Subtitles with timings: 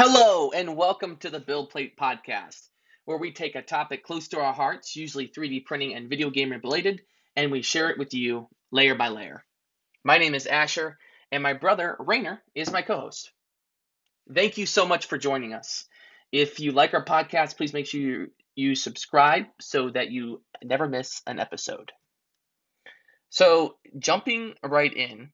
[0.00, 2.68] Hello, and welcome to the Build Plate Podcast,
[3.04, 6.52] where we take a topic close to our hearts, usually 3D printing and video game
[6.52, 7.02] related,
[7.34, 9.44] and we share it with you layer by layer.
[10.04, 10.98] My name is Asher,
[11.32, 13.32] and my brother, Rainer, is my co host.
[14.32, 15.84] Thank you so much for joining us.
[16.30, 20.86] If you like our podcast, please make sure you, you subscribe so that you never
[20.86, 21.90] miss an episode.
[23.30, 25.32] So, jumping right in,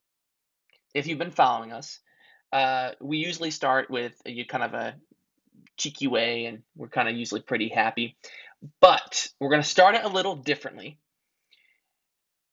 [0.95, 2.01] if you've been following us,
[2.55, 4.95] uh, we usually start with a kind of a
[5.77, 8.17] cheeky way, and we're kind of usually pretty happy.
[8.81, 10.97] But we're going to start it a little differently.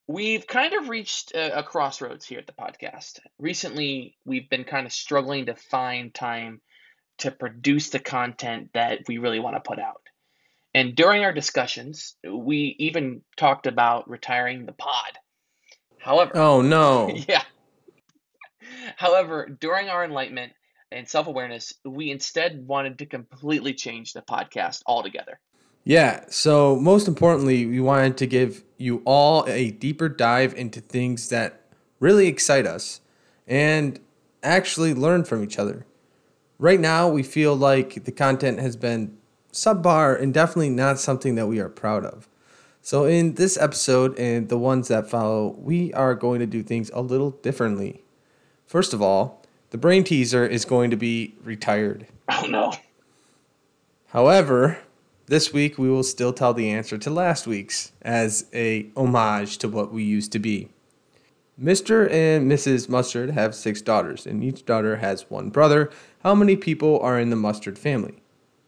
[0.07, 3.19] We've kind of reached a, a crossroads here at the podcast.
[3.37, 6.61] Recently, we've been kind of struggling to find time
[7.19, 10.01] to produce the content that we really want to put out.
[10.73, 15.19] And during our discussions, we even talked about retiring the pod.
[15.99, 17.09] However, oh no.
[17.29, 17.43] yeah.
[18.97, 20.53] However, during our enlightenment
[20.91, 25.39] and self awareness, we instead wanted to completely change the podcast altogether.
[25.83, 31.29] Yeah, so most importantly, we wanted to give you all a deeper dive into things
[31.29, 31.61] that
[31.99, 33.01] really excite us
[33.47, 33.99] and
[34.43, 35.85] actually learn from each other.
[36.59, 39.17] Right now, we feel like the content has been
[39.51, 42.27] subpar and definitely not something that we are proud of.
[42.83, 46.89] So, in this episode and the ones that follow, we are going to do things
[46.93, 48.00] a little differently.
[48.71, 49.41] First of all,
[49.71, 52.07] the brain teaser is going to be retired.
[52.29, 52.71] Oh no.
[54.11, 54.77] However,
[55.25, 59.67] this week we will still tell the answer to last week's as a homage to
[59.67, 60.69] what we used to be.
[61.61, 62.09] Mr.
[62.09, 62.87] and Mrs.
[62.87, 65.91] Mustard have six daughters, and each daughter has one brother.
[66.23, 68.23] How many people are in the Mustard family?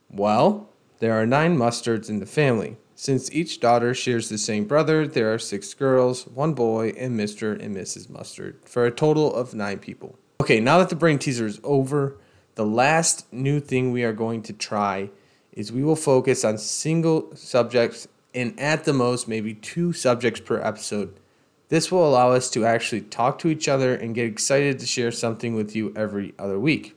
[0.09, 0.67] Well,
[0.99, 2.75] there are nine Mustards in the family.
[3.03, 7.61] Since each daughter shares the same brother, there are six girls, one boy, and Mr.
[7.61, 8.09] and Mrs.
[8.09, 10.17] Mustard, for a total of nine people.
[10.39, 12.15] Okay, now that the brain teaser is over,
[12.55, 15.09] the last new thing we are going to try
[15.51, 20.61] is we will focus on single subjects and at the most maybe two subjects per
[20.61, 21.19] episode.
[21.67, 25.11] This will allow us to actually talk to each other and get excited to share
[25.11, 26.95] something with you every other week.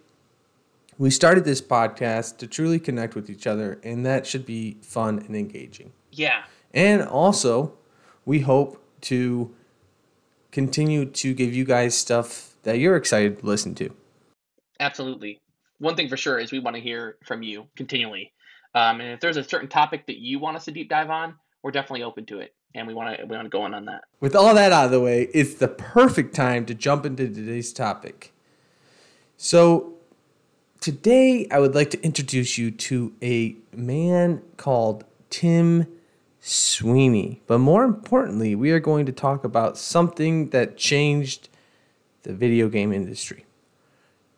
[0.98, 5.18] We started this podcast to truly connect with each other, and that should be fun
[5.18, 5.92] and engaging.
[6.16, 6.44] Yeah.
[6.72, 7.72] And also,
[8.24, 9.54] we hope to
[10.50, 13.94] continue to give you guys stuff that you're excited to listen to.
[14.80, 15.38] Absolutely.
[15.78, 18.32] One thing for sure is we want to hear from you continually.
[18.74, 21.34] Um, and if there's a certain topic that you want us to deep dive on,
[21.62, 23.86] we're definitely open to it, and we want to we want to go on on
[23.86, 24.04] that.
[24.20, 27.72] With all that out of the way, it's the perfect time to jump into today's
[27.72, 28.32] topic.
[29.36, 29.94] So,
[30.80, 35.86] today I would like to introduce you to a man called Tim
[36.46, 37.42] Sweeney.
[37.48, 41.48] But more importantly, we are going to talk about something that changed
[42.22, 43.44] the video game industry.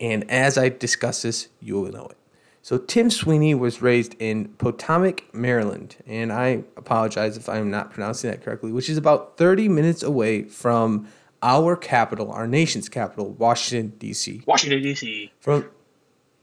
[0.01, 2.17] And as I discuss this, you will know it.
[2.63, 8.31] So Tim Sweeney was raised in Potomac, Maryland, and I apologize if I'm not pronouncing
[8.31, 11.09] that correctly, which is about 30 minutes away from
[11.43, 14.43] our capital, our nation's capital, Washington D.C.
[14.47, 15.33] Washington D.C.
[15.41, 15.69] From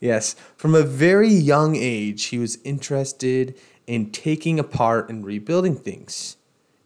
[0.00, 6.36] yes, from a very young age, he was interested in taking apart and rebuilding things.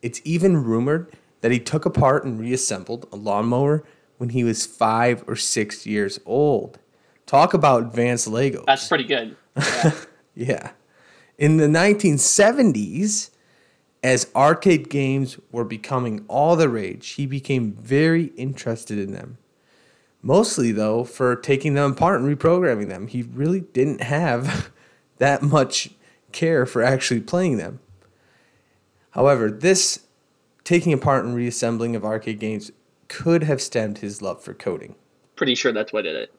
[0.02, 3.84] It's even rumored that he took apart and reassembled a lawnmower
[4.18, 6.78] when he was five or six years old.
[7.26, 8.66] Talk about advanced Legos.
[8.66, 9.36] That's pretty good.
[9.56, 9.94] Yeah.
[10.34, 10.70] yeah.
[11.38, 13.30] In the 1970s,
[14.02, 19.38] as arcade games were becoming all the rage, he became very interested in them.
[20.22, 23.08] Mostly, though, for taking them apart and reprogramming them.
[23.08, 24.70] He really didn't have
[25.18, 25.90] that much
[26.30, 27.80] care for actually playing them.
[29.10, 30.06] However, this
[30.64, 32.70] taking apart and reassembling of arcade games
[33.08, 34.94] could have stemmed his love for coding.
[35.36, 36.34] Pretty sure that's what did it.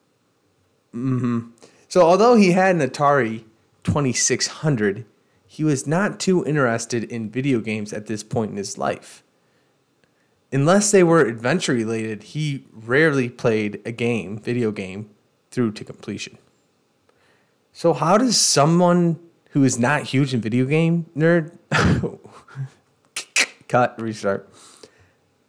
[0.95, 1.49] Mm-hmm.
[1.87, 3.43] So although he had an Atari
[3.83, 5.05] 2600,
[5.45, 9.23] he was not too interested in video games at this point in his life.
[10.53, 15.09] Unless they were adventure related, he rarely played a game, video game,
[15.51, 16.37] through to completion.
[17.73, 19.19] So how does someone
[19.53, 21.51] who is not huge in video game nerd
[23.67, 24.49] cut restart.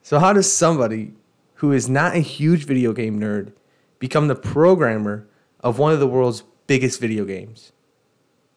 [0.02, 1.14] So how does somebody
[1.54, 3.52] who is not a huge video game nerd
[3.98, 5.26] become the programmer
[5.60, 7.72] of one of the world's biggest video games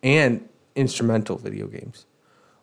[0.04, 2.06] and instrumental video games?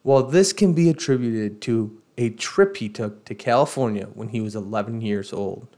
[0.02, 4.54] Well, this can be attributed to a trip he took to California when he was
[4.54, 5.68] 11 years old.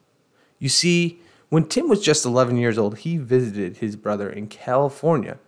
[0.59, 5.39] You see, when Tim was just 11 years old, he visited his brother in California.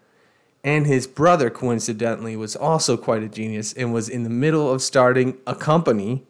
[0.65, 4.83] And his brother, coincidentally, was also quite a genius and was in the middle of
[4.83, 6.27] starting a company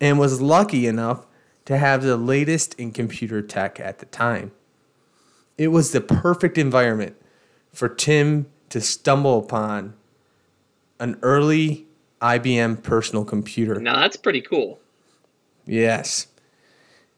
[0.00, 1.26] and was lucky enough
[1.64, 4.52] to have the latest in computer tech at the time.
[5.56, 7.16] it was the perfect environment
[7.72, 9.94] for Tim to stumble upon
[10.98, 11.86] an early
[12.24, 13.78] IBM personal computer.
[13.80, 14.80] Now that's pretty cool.
[15.66, 16.26] Yes.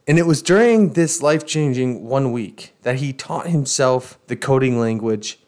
[0.09, 4.79] And it was during this life changing one week that he taught himself the coding
[4.81, 5.39] language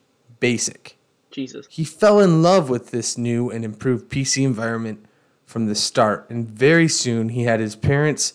[0.40, 0.96] BASIC.
[1.31, 1.66] Jesus.
[1.70, 5.05] He fell in love with this new and improved PC environment
[5.44, 8.34] from the start, and very soon he had his parents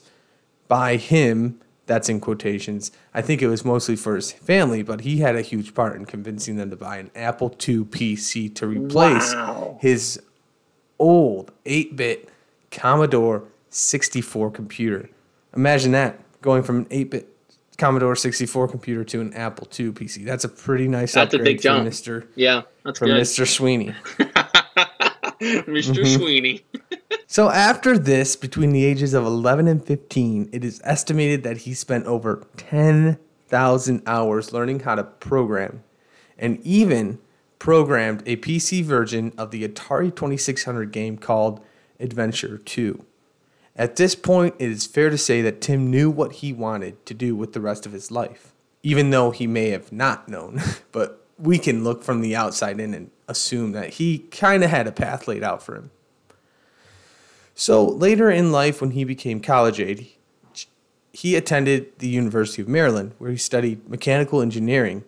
[0.67, 1.59] buy him.
[1.85, 2.91] That's in quotations.
[3.13, 6.05] I think it was mostly for his family, but he had a huge part in
[6.05, 9.77] convincing them to buy an Apple II PC to replace Wow.
[9.81, 10.21] his
[10.99, 12.29] old 8 bit
[12.71, 15.09] Commodore 64 computer.
[15.55, 17.29] Imagine that going from an 8 bit
[17.77, 20.25] Commodore 64 computer to an Apple II PC.
[20.25, 21.87] That's a pretty nice That's a upgrade big jump.
[21.87, 22.27] Mr.
[22.35, 23.21] Yeah, that's From good.
[23.21, 23.47] Mr.
[23.47, 23.95] Sweeney.
[25.41, 25.93] Mr.
[25.93, 26.15] Mm-hmm.
[26.15, 26.65] Sweeney.
[27.27, 31.73] So after this, between the ages of 11 and 15, it is estimated that he
[31.73, 35.83] spent over 10,000 hours learning how to program
[36.37, 37.19] and even
[37.63, 41.61] programmed a PC version of the Atari 2600 game called
[41.97, 43.05] Adventure 2.
[43.77, 47.13] At this point, it is fair to say that Tim knew what he wanted to
[47.13, 50.61] do with the rest of his life, even though he may have not known.
[50.91, 54.85] But we can look from the outside in and assume that he kind of had
[54.85, 55.91] a path laid out for him.
[57.55, 60.17] So later in life, when he became college age,
[61.13, 65.05] he attended the University of Maryland, where he studied mechanical engineering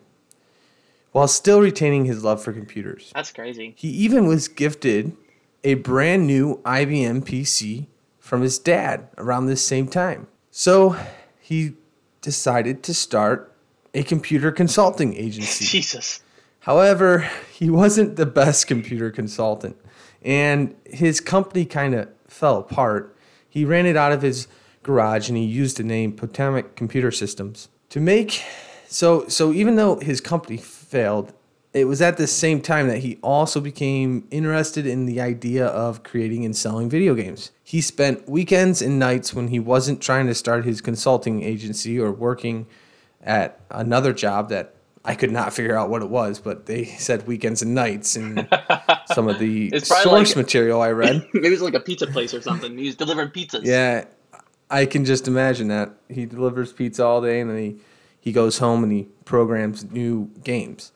[1.15, 3.13] while still retaining his love for computers.
[3.15, 3.73] That's crazy.
[3.77, 5.15] He even was gifted
[5.63, 7.87] a brand new IBM PC
[8.19, 10.27] from his dad around this same time.
[10.51, 10.97] So
[11.39, 11.75] he
[12.19, 13.55] decided to start
[13.93, 15.63] a computer consulting agency.
[15.77, 16.21] Jesus.
[16.59, 19.77] However, he wasn't the best computer consultant,
[20.21, 23.15] and his company kind of fell apart.
[23.47, 24.49] He ran it out of his
[24.83, 28.43] garage and he used the name Potomac Computer Systems to make
[28.87, 31.33] so so even though his company failed,
[31.73, 36.03] it was at the same time that he also became interested in the idea of
[36.03, 37.51] creating and selling video games.
[37.63, 42.11] He spent weekends and nights when he wasn't trying to start his consulting agency or
[42.13, 42.67] working
[43.21, 47.27] at another job that I could not figure out what it was, but they said
[47.27, 48.47] weekends and nights and
[49.13, 51.27] some of the source like- material I read.
[51.33, 52.77] Maybe it's like a pizza place or something.
[52.77, 53.65] He's delivering pizzas.
[53.65, 54.05] Yeah,
[54.69, 55.91] I can just imagine that.
[56.09, 57.75] He delivers pizza all day and then he,
[58.25, 60.91] he goes home and he programs new games.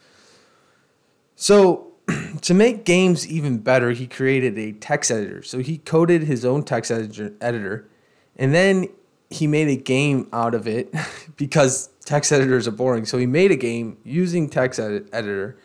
[1.35, 1.93] So,
[2.41, 5.43] to make games even better, he created a text editor.
[5.43, 7.87] So, he coded his own text editor,
[8.35, 8.89] and then
[9.29, 10.91] he made a game out of it
[11.37, 13.05] because text editors are boring.
[13.05, 15.55] So, he made a game using text edit- editor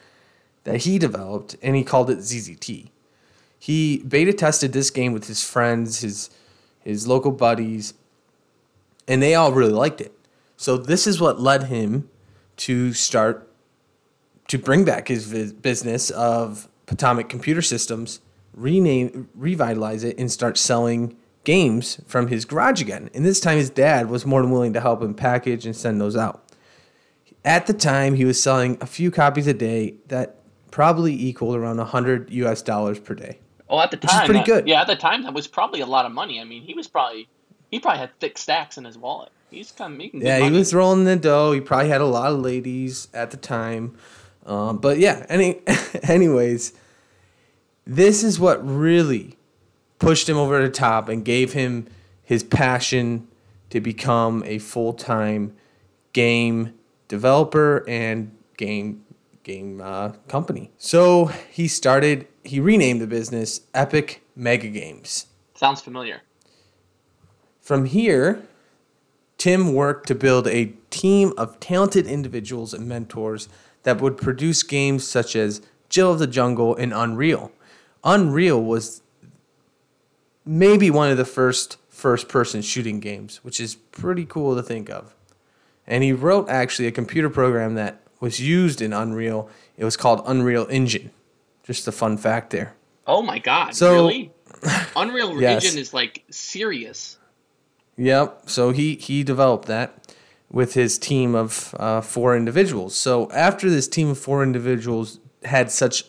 [0.64, 2.90] that he developed and he called it ZZT.
[3.58, 6.28] He beta tested this game with his friends, his
[6.82, 7.94] his local buddies,
[9.08, 10.12] and they all really liked it.
[10.56, 12.08] So this is what led him
[12.58, 13.50] to start
[14.48, 18.20] to bring back his business of Potomac Computer Systems,
[18.52, 23.10] rename, revitalize it, and start selling games from his garage again.
[23.14, 26.00] And this time, his dad was more than willing to help him package and send
[26.00, 26.42] those out.
[27.44, 30.36] At the time, he was selling a few copies a day that
[30.70, 33.38] probably equaled around 100 US dollars per day.
[33.68, 34.68] Oh, at the time, Which is pretty that- good.
[34.68, 36.40] Yeah, at the time, that was probably a lot of money.
[36.40, 37.28] I mean, he was probably
[37.70, 39.30] he probably had thick stacks in his wallet.
[39.54, 40.22] He's kind of making.
[40.22, 40.58] Yeah, he money.
[40.58, 41.52] was rolling the dough.
[41.52, 43.96] He probably had a lot of ladies at the time.
[44.46, 45.60] Um, but yeah, any,
[46.02, 46.72] anyways,
[47.86, 49.36] this is what really
[49.98, 51.86] pushed him over the top and gave him
[52.22, 53.26] his passion
[53.70, 55.56] to become a full time
[56.12, 56.74] game
[57.08, 59.04] developer and game
[59.42, 60.70] game uh, company.
[60.78, 62.26] So he started.
[62.44, 65.26] He renamed the business Epic Mega Games.
[65.54, 66.22] Sounds familiar.
[67.60, 68.42] From here,
[69.38, 73.48] Tim worked to build a team of talented individuals and mentors
[73.82, 77.52] that would produce games such as Jill of the Jungle and Unreal.
[78.02, 79.02] Unreal was
[80.44, 84.90] maybe one of the first first person shooting games, which is pretty cool to think
[84.90, 85.14] of.
[85.86, 89.48] And he wrote actually a computer program that was used in Unreal.
[89.76, 91.10] It was called Unreal Engine.
[91.62, 92.74] Just a fun fact there.
[93.06, 93.74] Oh my God!
[93.74, 94.32] So- really?
[94.96, 95.64] Unreal Yes.
[95.64, 97.18] Engine is like serious.
[97.96, 98.48] Yep.
[98.48, 100.16] So he he developed that
[100.50, 102.94] with his team of uh, four individuals.
[102.94, 106.04] So after this team of four individuals had such,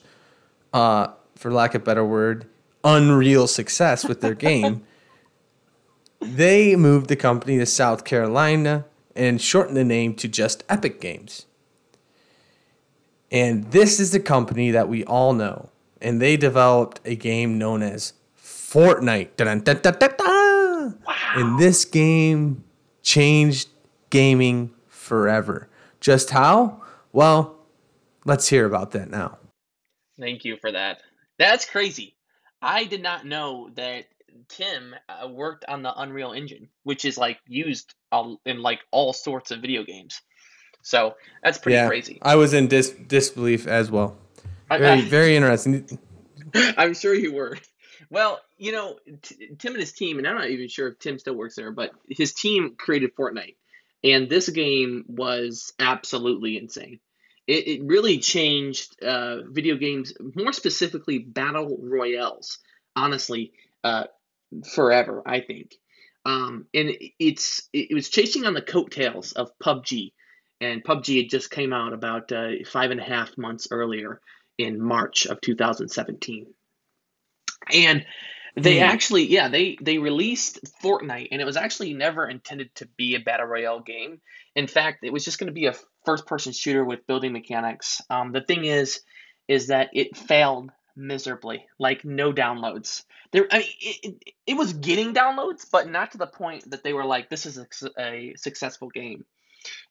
[0.71, 2.47] uh, for lack of a better word,
[2.83, 4.83] unreal success with their game,
[6.21, 11.45] they moved the company to South Carolina and shortened the name to just Epic Games.
[13.31, 15.69] And this is the company that we all know.
[16.01, 19.35] And they developed a game known as Fortnite.
[19.37, 20.34] Dun-dun-dun-dun-dun.
[21.35, 22.63] And this game
[23.01, 23.69] changed
[24.09, 25.69] gaming forever.
[25.99, 26.81] Just how?
[27.11, 27.55] Well,
[28.25, 29.37] let's hear about that now.
[30.19, 31.01] Thank you for that.
[31.37, 32.15] That's crazy.
[32.61, 34.05] I did not know that
[34.47, 37.93] Tim uh, worked on the Unreal Engine, which is like used
[38.45, 40.21] in like all sorts of video games.
[40.81, 42.19] So that's pretty yeah, crazy.
[42.21, 44.17] I was in dis- disbelief as well.
[44.69, 45.99] Very, I, I, very interesting.
[46.77, 47.57] I'm sure you were.
[48.09, 51.19] Well, you know, T- Tim and his team, and I'm not even sure if Tim
[51.19, 53.55] still works there, but his team created Fortnite.
[54.03, 57.00] And this game was absolutely insane.
[57.47, 62.59] It, it really changed uh, video games, more specifically battle royales,
[62.95, 64.05] honestly, uh,
[64.74, 65.75] forever, I think.
[66.25, 70.12] Um, and it's it was chasing on the coattails of PUBG,
[70.59, 74.21] and PUBG had just came out about uh, five and a half months earlier
[74.57, 76.47] in March of 2017.
[77.71, 78.05] And
[78.55, 78.85] they hmm.
[78.85, 83.19] actually, yeah, they they released Fortnite, and it was actually never intended to be a
[83.19, 84.21] battle royale game.
[84.55, 88.01] In fact, it was just going to be a first-person shooter with building mechanics.
[88.09, 89.01] Um, the thing is,
[89.47, 93.03] is that it failed miserably, like no downloads.
[93.31, 96.83] There, I mean, it, it, it was getting downloads, but not to the point that
[96.83, 97.65] they were like, "This is a,
[98.00, 99.25] a successful game."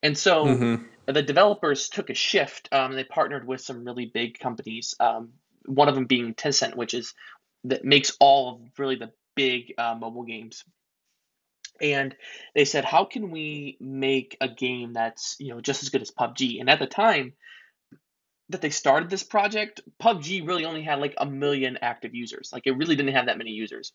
[0.03, 1.13] And so mm-hmm.
[1.13, 2.69] the developers took a shift.
[2.73, 4.95] Um, they partnered with some really big companies.
[5.01, 5.33] Um,
[5.67, 7.15] one of them being Tencent, which is
[7.65, 10.65] that makes all of really the big uh, mobile games.
[11.81, 12.15] And
[12.55, 16.11] they said, how can we make a game that's you know just as good as
[16.13, 16.61] PUBG?
[16.61, 17.33] And at the time
[18.51, 22.51] that they started this project, PUBG really only had like a million active users.
[22.53, 23.93] Like it really didn't have that many users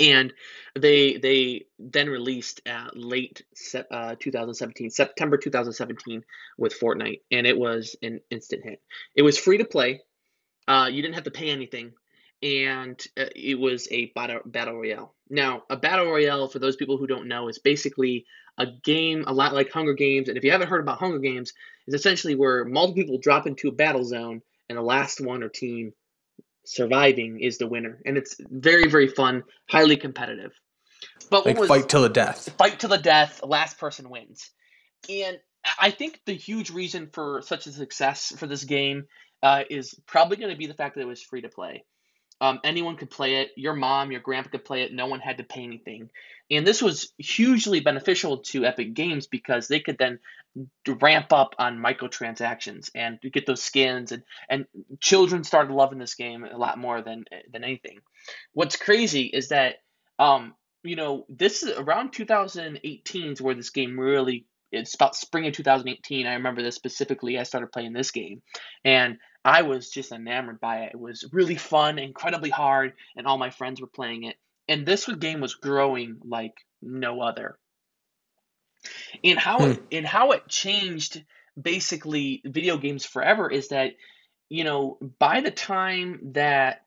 [0.00, 0.32] and
[0.78, 3.42] they they then released at late
[3.90, 6.24] uh, 2017 september 2017
[6.56, 8.80] with fortnite and it was an instant hit
[9.14, 10.00] it was free to play
[10.66, 11.92] uh, you didn't have to pay anything
[12.42, 16.96] and uh, it was a battle, battle royale now a battle royale for those people
[16.96, 18.24] who don't know is basically
[18.58, 21.52] a game a lot like hunger games and if you haven't heard about hunger games
[21.86, 25.48] is essentially where multiple people drop into a battle zone and the last one or
[25.48, 25.92] team
[26.68, 30.52] surviving is the winner, and it's very very fun, highly competitive.
[31.30, 32.50] But like was, fight till the death.
[32.58, 33.40] Fight till the death.
[33.42, 34.50] Last person wins,
[35.08, 35.38] and
[35.78, 39.06] I think the huge reason for such a success for this game
[39.42, 41.84] uh, is probably going to be the fact that it was free to play.
[42.40, 43.50] Um, anyone could play it.
[43.56, 44.92] Your mom, your grandpa could play it.
[44.92, 46.10] No one had to pay anything.
[46.50, 50.18] And this was hugely beneficial to Epic Games because they could then
[50.86, 54.12] ramp up on microtransactions and get those skins.
[54.12, 54.66] And, and
[55.00, 57.98] children started loving this game a lot more than, than anything.
[58.52, 59.76] What's crazy is that,
[60.18, 65.46] um, you know, this is around 2018 is where this game really it's about spring
[65.46, 66.26] of 2018.
[66.26, 67.38] I remember this specifically.
[67.38, 68.42] I started playing this game,
[68.84, 70.90] and I was just enamored by it.
[70.94, 74.36] It was really fun, incredibly hard, and all my friends were playing it.
[74.68, 77.58] And this game was growing like no other.
[79.24, 79.70] And how hmm.
[79.72, 81.24] it, and how it changed
[81.60, 83.94] basically video games forever is that
[84.48, 86.82] you know by the time that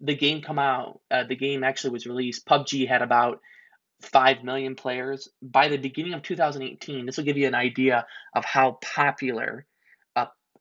[0.00, 2.46] the game come out, uh, the game actually was released.
[2.46, 3.40] PUBG had about
[4.04, 5.28] 5 million players.
[5.42, 9.66] By the beginning of 2018, this will give you an idea of how popular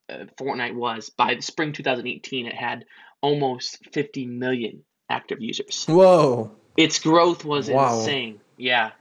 [0.09, 2.85] uh, Fortnite was by the spring 2018, it had
[3.21, 5.85] almost 50 million active users.
[5.85, 6.51] Whoa!
[6.75, 7.99] Its growth was wow.
[7.99, 8.41] insane.
[8.57, 8.91] Yeah,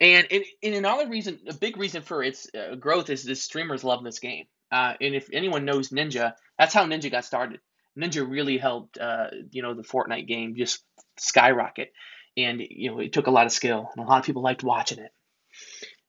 [0.00, 3.84] and, and and another reason, a big reason for its uh, growth is the streamers
[3.84, 4.46] love this game.
[4.70, 7.60] Uh, and if anyone knows Ninja, that's how Ninja got started.
[7.98, 10.84] Ninja really helped, uh, you know, the Fortnite game just
[11.16, 11.92] skyrocket,
[12.38, 14.62] and you know, it took a lot of skill, and a lot of people liked
[14.62, 15.12] watching it.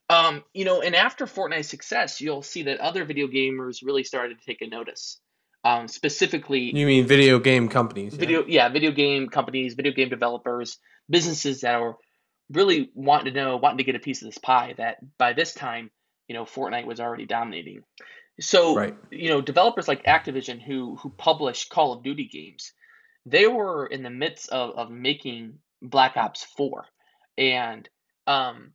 [0.10, 4.40] Um, you know, and after Fortnite's success, you'll see that other video gamers really started
[4.40, 5.20] to take a notice.
[5.64, 8.16] Um, specifically, you mean video game companies?
[8.16, 8.66] Video, yeah?
[8.66, 10.78] yeah, video game companies, video game developers,
[11.10, 11.98] businesses that are
[12.52, 14.74] really wanting to know, wanting to get a piece of this pie.
[14.78, 15.92] That by this time,
[16.28, 17.84] you know, Fortnite was already dominating.
[18.40, 18.96] So, right.
[19.12, 22.72] you know, developers like Activision, who who publish Call of Duty games,
[23.26, 26.86] they were in the midst of, of making Black Ops Four,
[27.38, 27.88] and
[28.28, 28.74] um,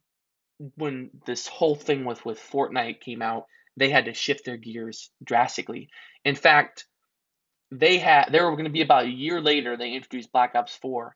[0.76, 3.46] when this whole thing with with Fortnite came out,
[3.76, 5.88] they had to shift their gears drastically.
[6.25, 6.87] In fact,
[7.70, 10.76] they had they were going to be about a year later they introduced Black Ops
[10.76, 11.14] 4.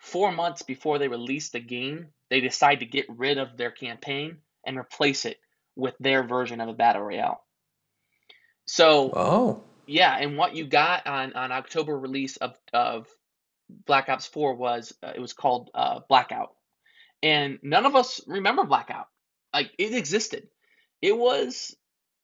[0.00, 4.38] 4 months before they released the game, they decided to get rid of their campaign
[4.64, 5.38] and replace it
[5.74, 7.42] with their version of a battle royale.
[8.66, 9.62] So, oh.
[9.86, 13.08] Yeah, and what you got on on October release of of
[13.68, 16.50] Black Ops 4 was uh, it was called uh, Blackout
[17.22, 19.08] and none of us remember Blackout.
[19.52, 20.48] Like it existed.
[21.02, 21.74] It was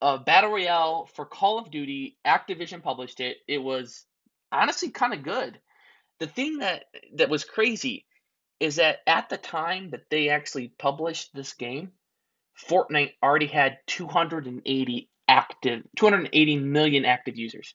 [0.00, 2.18] a battle royale for Call of Duty.
[2.26, 3.38] Activision published it.
[3.48, 4.04] It was
[4.52, 5.58] honestly kind of good.
[6.20, 6.84] The thing that
[7.16, 8.06] that was crazy
[8.60, 11.90] is that at the time that they actually published this game,
[12.68, 17.74] Fortnite already had 280 active 280 million active users.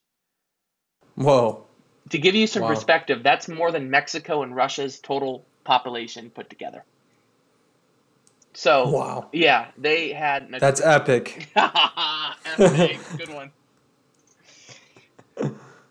[1.16, 1.66] Whoa.
[2.10, 2.70] To give you some Wow.
[2.70, 6.84] perspective, that's more than Mexico and Russia's total population put together.
[8.56, 9.30] So, Wow.
[9.32, 11.50] yeah, they had That's epic.
[11.56, 13.00] Epic.
[13.18, 13.52] Good one.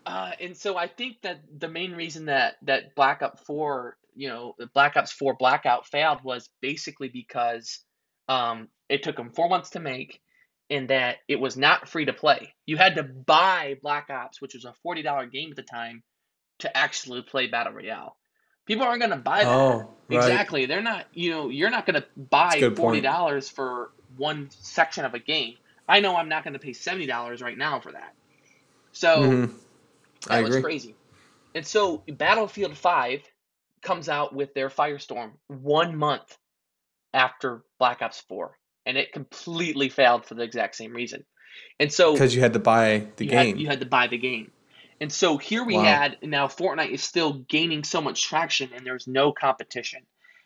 [0.05, 4.27] Uh, and so I think that the main reason that that Black Ops Four, you
[4.27, 7.79] know, Black Ops Four Blackout failed was basically because
[8.27, 10.19] um, it took them four months to make,
[10.69, 12.53] and that it was not free to play.
[12.65, 16.03] You had to buy Black Ops, which was a forty dollar game at the time,
[16.59, 18.15] to actually play Battle Royale.
[18.65, 19.47] People aren't going to buy that.
[19.47, 20.19] Oh, right.
[20.33, 20.65] Exactly.
[20.65, 23.03] They're not, you know, you're not going to buy a good point.
[23.03, 25.55] $40 for one section of a game.
[25.87, 28.13] I know I'm not going to pay $70 right now for that.
[28.93, 29.51] So Mhm.
[30.27, 30.61] that I was agree.
[30.61, 30.95] crazy.
[31.55, 33.21] And so Battlefield 5
[33.81, 36.37] comes out with their Firestorm one month
[37.13, 38.58] after Black Ops 4.
[38.85, 41.25] And it completely failed for the exact same reason.
[41.79, 43.55] And so Because you had to buy the you game.
[43.55, 44.51] Had, you had to buy the game.
[45.01, 45.83] And so here we Wow.
[45.83, 50.01] had now Fortnite is still gaining so much traction and there's no competition.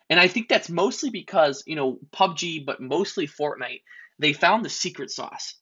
[0.10, 3.82] And I think that's mostly because, you know, PUBG, but mostly Fortnite,
[4.20, 5.56] they found the secret sauce.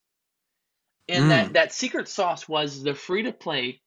[1.07, 1.29] And Mm.
[1.29, 3.81] that, that secret sauce was the free to play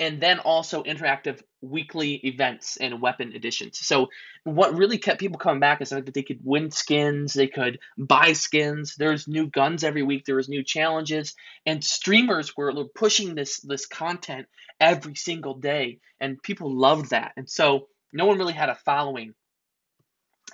[0.00, 3.78] and then also interactive weekly events and weapon additions.
[3.78, 4.08] So
[4.42, 8.32] what really kept people coming back is that they could win skins, they could buy
[8.32, 8.96] skins.
[8.96, 10.24] There's new guns every week.
[10.24, 11.34] There was new challenges,
[11.64, 14.46] and streamers were pushing this this content
[14.80, 17.32] every single day, and people loved that.
[17.36, 19.34] And so no one really had a following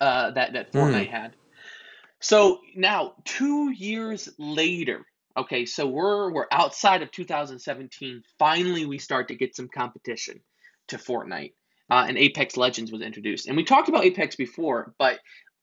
[0.00, 1.34] uh, that that Fortnite had.
[2.20, 5.06] So now two years later,
[5.40, 8.22] okay, so we're we're outside of 2017.
[8.38, 10.40] Finally, we start to get some competition
[10.88, 11.52] to Fortnite,
[11.90, 13.46] uh, and Apex Legends was introduced.
[13.46, 15.18] And we talked about Apex before, but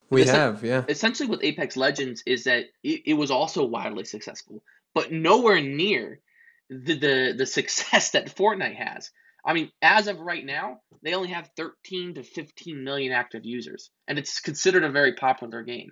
[0.09, 0.85] we have, yeah.
[0.87, 6.19] essentially with Apex Legends is that it, it was also wildly successful, but nowhere near
[6.69, 9.11] the, the the success that Fortnite has.
[9.45, 13.91] I mean, as of right now, they only have 13 to 15 million active users,
[14.07, 15.91] and it's considered a very popular game.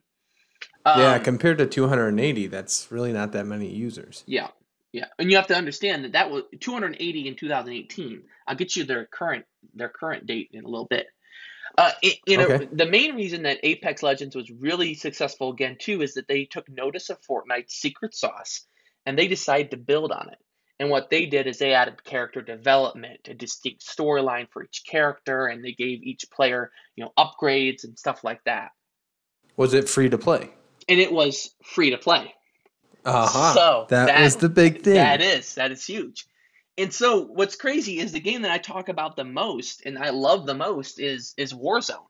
[0.86, 4.24] Yeah, Um, compared to 280, that's really not that many users.
[4.28, 4.50] Yeah,
[4.92, 8.24] yeah, and you have to understand that that was 280 in 2018.
[8.48, 11.08] I'll get you their current their current date in a little bit.
[11.78, 12.70] Uh, it, you know, Okay.
[12.72, 16.70] the main reason that Apex Legends was really successful again too is that they took
[16.70, 18.66] notice of Fortnite's secret sauce
[19.06, 20.38] and they decided to build on it.
[20.80, 25.48] And what they did is they added character development, a distinct storyline for each character,
[25.48, 28.72] and they gave each player, you know, upgrades and stuff like that.
[29.58, 30.50] Was it free to play?
[30.88, 32.34] And it was free to play.
[33.06, 33.54] Uh-huh.
[33.54, 34.96] So, that, that- was the big thing.
[34.96, 36.26] That is, that is huge.
[36.78, 40.10] And so what's crazy is the game that I talk about the most and I
[40.10, 42.06] love the most is is Warzone.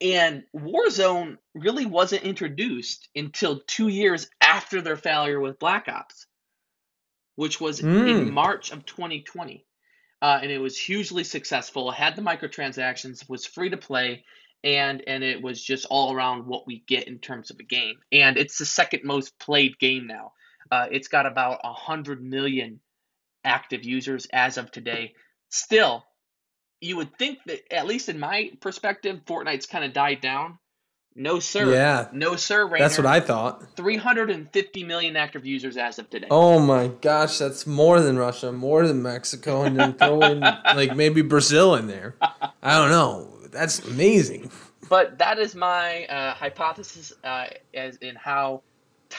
[0.00, 6.26] And Warzone really wasn't introduced until 2 years after their failure with Black Ops,
[7.36, 8.08] which was Mm.
[8.22, 9.64] in March of 2020.
[10.22, 14.24] Uh, and it was hugely successful, had the microtransactions, was free to play,
[14.62, 17.96] and and it was just all around what we get in terms of a game.
[18.12, 20.32] And it's the second most played game now.
[20.70, 22.80] Uh, it's got about 100 million
[23.44, 25.14] active users as of today.
[25.48, 26.04] Still,
[26.80, 30.58] you would think that, at least in my perspective, Fortnite's kind of died down.
[31.16, 31.72] No, sir.
[31.72, 32.08] Yeah.
[32.12, 32.64] No, sir.
[32.64, 32.84] Rainer.
[32.84, 33.76] That's what I thought.
[33.76, 36.28] 350 million active users as of today.
[36.30, 40.94] Oh my gosh, that's more than Russia, more than Mexico, and then throw in like
[40.94, 42.14] maybe Brazil in there.
[42.62, 43.39] I don't know.
[43.50, 44.50] That's amazing.
[44.88, 48.62] But that is my uh, hypothesis uh, as in how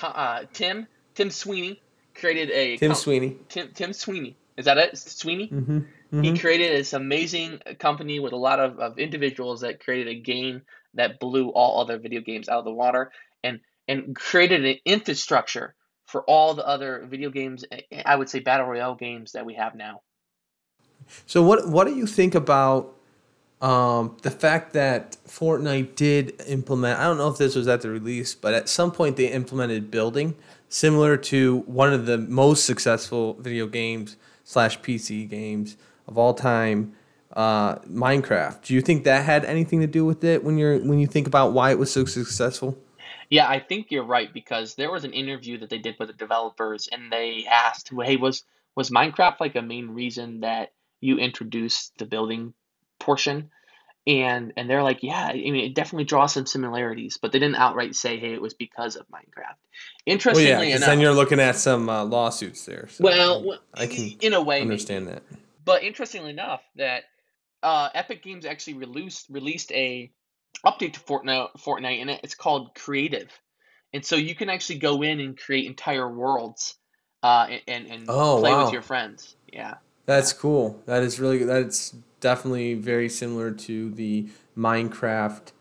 [0.02, 1.82] uh, Tim Tim Sweeney
[2.16, 3.38] created a Tim com- Sweeney.
[3.50, 4.36] Tim Tim Sweeney.
[4.58, 4.98] Is that it?
[4.98, 5.48] Sweeney?
[5.48, 6.22] Mm-hmm.
[6.24, 10.62] He created this amazing company with a lot of, of individuals that created a game
[10.96, 13.12] that blew all other video games out of the water
[13.44, 15.74] and and created an infrastructure
[16.06, 19.54] for all the other video games eh, I would say battle royale games that we
[19.56, 20.02] have now.
[21.26, 22.94] So what what do you think about
[23.62, 27.00] um, the fact that Fortnite did implement?
[27.00, 29.92] I don't know if this was at the release, but at some point they implemented
[29.92, 30.36] building
[30.70, 36.94] similar to one of the most successful video games slash PC games of all time,
[37.34, 38.64] uh, Minecraft.
[38.64, 41.28] Do you think that had anything to do with it when you're when you think
[41.28, 42.78] about why it was so successful?
[43.30, 46.14] Yeah, I think you're right because there was an interview that they did with the
[46.14, 48.44] developers and they asked, "Hey, was
[48.76, 52.54] was Minecraft like a main reason that you introduced the building
[53.02, 53.50] portion?"
[54.08, 57.56] And and they're like, "Yeah, I mean, it definitely draws some similarities, but they didn't
[57.56, 59.58] outright say, "Hey, it was because of Minecraft."
[60.06, 62.88] Well, Interestingly yeah, enough, then you're looking at some uh, lawsuits there.
[62.90, 64.72] So well, well, I can in a way, maybe.
[64.72, 65.24] understand that.
[65.64, 67.04] But interestingly enough, that
[67.62, 70.12] uh, Epic Games actually released released a
[70.66, 73.30] update to Fortnite, Fortnite, and it's called Creative,
[73.94, 76.76] and so you can actually go in and create entire worlds,
[77.22, 79.36] uh, and and Oh play with your friends.
[79.52, 80.82] Yeah, that's cool.
[80.86, 85.52] That is really that's definitely very similar to the Minecraft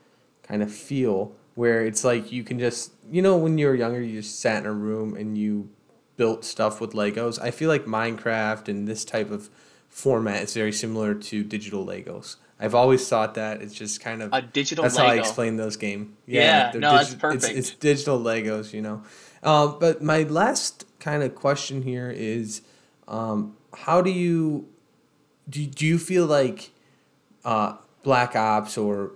[0.43, 4.01] kind of feel, where it's like you can just you know when you were younger
[4.01, 5.69] you just sat in a room and you
[6.17, 7.41] built stuff with Legos.
[7.41, 9.49] I feel like Minecraft and this type of
[9.89, 12.35] format is very similar to digital Legos.
[12.59, 15.77] I've always thought that it's just kind of a digital that's how I explain those
[15.77, 16.15] game.
[16.27, 17.57] Yeah, Yeah, no, that's digi- it's perfect.
[17.57, 19.01] it's digital Legos, you know.
[19.41, 22.61] Um, but my last kind of question here is,
[23.07, 24.67] um, how do you
[25.49, 25.65] do?
[25.65, 26.71] Do you feel like
[27.43, 29.11] uh, Black Ops or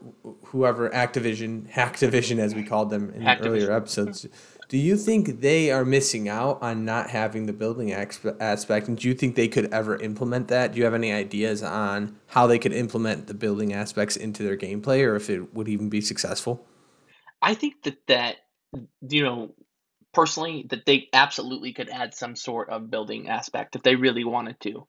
[0.46, 4.28] whoever Activision, Hacktivision as we called them in earlier episodes,
[4.68, 8.88] do you think they are missing out on not having the building exp- aspect?
[8.88, 10.72] And do you think they could ever implement that?
[10.72, 14.58] Do you have any ideas on how they could implement the building aspects into their
[14.58, 16.66] gameplay, or if it would even be successful?
[17.42, 18.38] I think that that
[19.08, 19.54] you know
[20.16, 24.60] personally that they absolutely could add some sort of building aspect if they really wanted
[24.62, 24.88] to.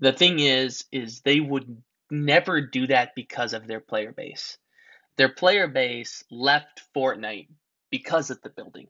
[0.00, 4.58] The thing is is they would never do that because of their player base.
[5.16, 7.48] Their player base left Fortnite
[7.90, 8.86] because of the building.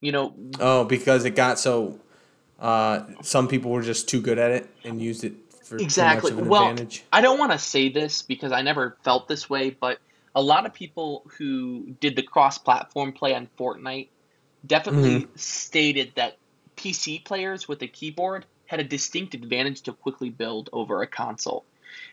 [0.00, 2.00] You know, Oh, because it got so.
[2.58, 6.30] Uh, some people were just too good at it and used it for exactly.
[6.30, 7.04] too much of an Well, advantage.
[7.12, 9.98] I don't want to say this because I never felt this way, but
[10.34, 14.08] a lot of people who did the cross-platform play on Fortnite
[14.66, 16.38] definitely hmm stated that
[16.76, 21.64] PC players with a keyboard had a distinct advantage to quickly build over a console.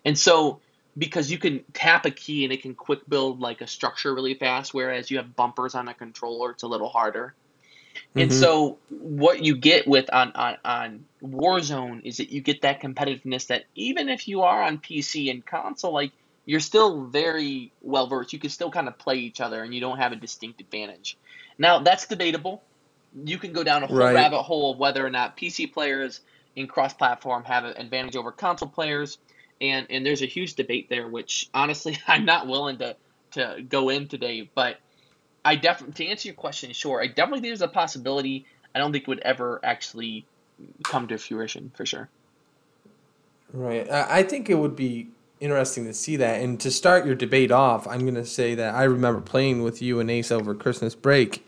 [0.05, 0.61] And so,
[0.97, 4.35] because you can tap a key and it can quick build like a structure really
[4.35, 7.35] fast, whereas you have bumpers on a controller, it's a little harder.
[8.17, 12.61] And hmm so, what you get with on, on, on Warzone is that you get
[12.61, 16.13] that competitiveness that even if you are on PC and console, like
[16.45, 18.33] you're still very well versed.
[18.33, 21.17] You can still kind of play each other and you don't have a distinct advantage.
[21.57, 22.63] Now, that's debatable.
[23.23, 24.13] You can go down a whole Right.
[24.13, 26.21] rabbit hole of whether or not PC players
[26.55, 29.17] in cross platform have an advantage over console players.
[29.61, 32.97] And, and there's a huge debate there, which honestly I'm not willing to,
[33.31, 34.49] to go in today.
[34.53, 34.77] But
[35.45, 38.45] I definitely, to answer your question, sure, I definitely think there's a possibility.
[38.73, 40.25] I don't think it would ever actually
[40.83, 42.09] come to fruition for sure.
[43.53, 43.89] Right.
[43.89, 46.41] I think it would be interesting to see that.
[46.41, 49.81] And to start your debate off, I'm going to say that I remember playing with
[49.81, 51.45] you and Ace over Christmas break.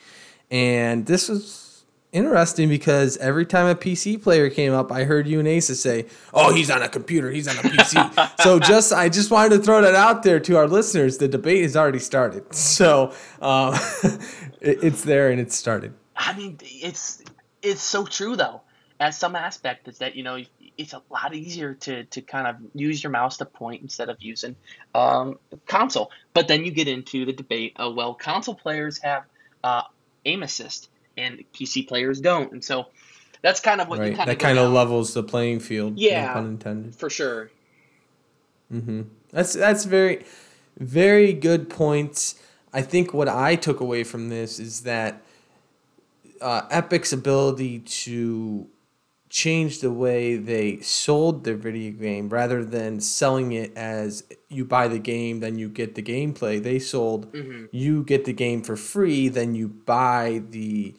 [0.49, 1.67] And this was
[2.11, 6.05] interesting because every time a PC player came up, I heard you and Ace say,
[6.33, 7.31] "Oh, he's on a computer.
[7.31, 10.57] He's on a PC." so just I just wanted to throw that out there to
[10.57, 11.17] our listeners.
[11.17, 12.45] The debate has already started.
[12.77, 13.73] So um,
[14.61, 15.93] it's there and it's started.
[16.15, 17.23] I mean, it's
[17.61, 18.61] it's so true though.
[18.99, 20.39] At some aspect, is that you know
[20.77, 24.17] it's a lot easier to to kind of use your mouse to point instead of
[24.19, 24.55] using
[24.93, 26.11] um, console.
[26.33, 29.23] But then you get into the debate of well, console players have
[29.63, 29.83] uh,
[30.25, 32.85] aim assist and PC players don't, and so
[33.41, 34.17] that's kind of what you Right.
[34.17, 35.93] kind That go kind of levels the playing field.
[35.93, 36.95] No Yeah, pun intended.
[36.95, 37.49] for sure.
[38.69, 40.25] hmm That's that's very,
[40.77, 42.35] very good points.
[42.73, 45.21] I think what I took away from this is that
[46.41, 48.67] uh, Epic's ability to
[49.29, 54.87] change the way they sold their video game rather than selling it as you buy
[54.87, 56.61] the game then you get the gameplay.
[56.61, 60.95] They sold hmm you get the game for free then you buy the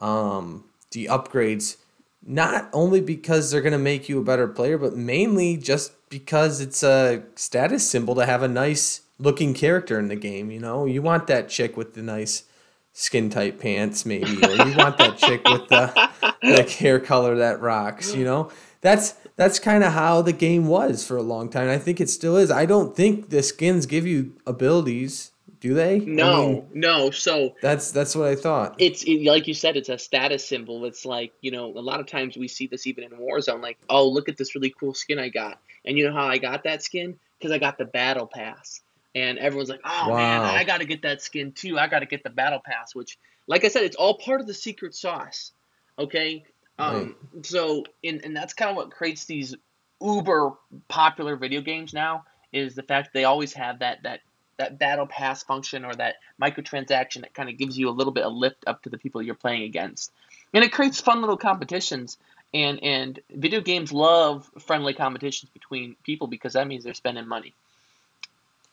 [0.00, 1.76] um, the upgrades
[2.22, 6.60] not only because they're going to make you a better player but mainly just because
[6.60, 10.84] it's a status symbol to have a nice looking character in the game you know?
[10.84, 12.44] You want that chick with the nice
[12.92, 16.10] skin tight pants maybe or you want that chick with the
[16.42, 18.50] like hair color that rocks you know
[18.80, 22.10] that's that's kind of how the game was for a long time i think it
[22.10, 26.66] still is i don't think the skins give you abilities do they i mean No,
[26.72, 27.10] no.
[27.10, 30.84] So that's that's what i thought it's it, like you said, it's a status symbol.
[30.86, 33.60] It's like you know, a lot of times we see this even in Warzone.
[33.62, 36.38] Like, oh, look at this really cool skin I got, and you know how I
[36.38, 37.18] got that skin?
[37.38, 38.80] Because I got the battle pass,
[39.14, 41.78] and everyone's like, oh man, I got to get that skin too.
[41.78, 44.46] I got to get the battle pass, which, like I said, it's all part of
[44.46, 45.52] the secret sauce.
[45.98, 46.44] Okay,
[46.78, 46.94] right.
[46.94, 49.54] um, so and and that's kind of what creates these
[50.00, 50.52] uber
[50.88, 54.20] popular video games now is the fact they always have that that
[54.56, 58.24] that battle pass function or that microtransaction that kind of gives you a little bit
[58.24, 60.12] of lift up to the people you're playing against.
[60.52, 62.18] And it creates fun little competitions.
[62.52, 67.54] And and video games love friendly competitions between people because that means they're spending money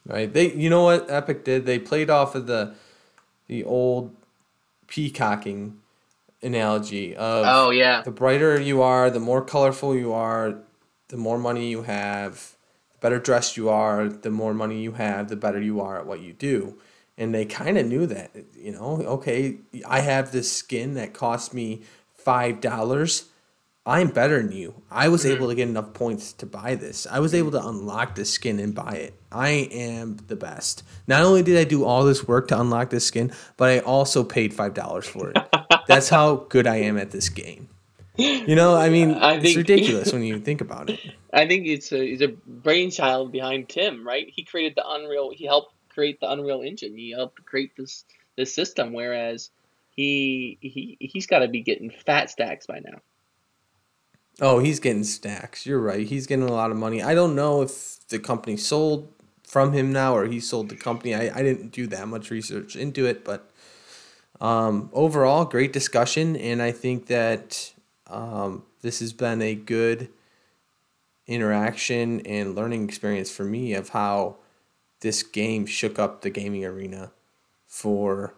[0.08, 2.74] right they you know what epic did they played off of the
[3.48, 4.16] the old
[4.88, 5.78] peacocking
[6.42, 10.56] analogy of oh yeah the brighter you are the more colorful you are
[11.10, 12.58] the more money you have
[12.98, 16.08] the better dressed you are, the more money you have, the better you are at
[16.08, 16.78] what you do.
[17.18, 21.54] And they kind of knew that, you know, okay, I have this skin that cost
[21.54, 21.82] me
[22.26, 23.24] $5.
[23.88, 24.84] I'm better than you.
[24.92, 25.38] I was mm-hmm.
[25.38, 27.08] able to get enough points to buy this.
[27.10, 27.48] I was mm-hmm.
[27.48, 29.14] able to unlock this skin and buy it.
[29.32, 30.84] I am the best.
[31.08, 34.26] Not only did I do all this work to unlock this skin, but I also
[34.26, 35.38] paid $5 for it.
[35.88, 37.70] That's how good I am at this game.
[38.18, 41.00] You know, I mean, I it's think- ridiculous when you think about it.
[41.32, 44.28] I think it's a it's a brainchild behind Tim, right?
[44.28, 45.30] He created the Unreal.
[45.30, 46.98] He helped create the Unreal Engine.
[46.98, 48.92] He helped create this this system.
[48.92, 49.52] Whereas
[49.92, 53.00] he he he's got to be getting fat stacks by now.
[54.40, 55.66] Oh, he's getting stacks.
[55.66, 56.06] You're right.
[56.06, 57.02] He's getting a lot of money.
[57.02, 59.12] I don't know if the company sold
[59.44, 61.16] from him now or he sold the company.
[61.16, 63.50] I, I didn't do that much research into it, but
[64.40, 66.36] um, overall, great discussion.
[66.36, 67.74] And I think that
[68.08, 70.10] um, this has been a good
[71.26, 74.38] interaction and learning experience for me of how
[75.02, 77.12] this game shook up the gaming arena
[77.68, 78.34] for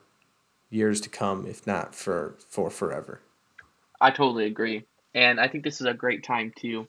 [0.70, 3.22] years to come, if not for, for forever.
[4.02, 4.86] I totally agree.
[5.14, 6.88] And I think this is a great time to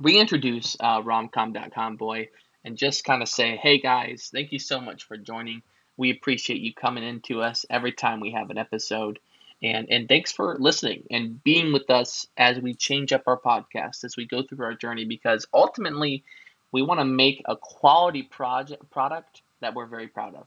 [0.00, 2.28] reintroduce uh, romcom.com boy
[2.64, 5.62] and just kind of say, hey guys, thank you so much for joining.
[5.96, 9.18] We appreciate you coming into us every time we have an episode.
[9.62, 14.04] And, and thanks for listening and being with us as we change up our podcast,
[14.04, 16.22] as we go through our journey, because ultimately
[16.70, 20.46] we want to make a quality project product that we're very proud of.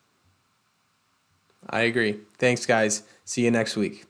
[1.69, 2.19] I agree.
[2.37, 3.03] Thanks, guys.
[3.25, 4.05] See you next week.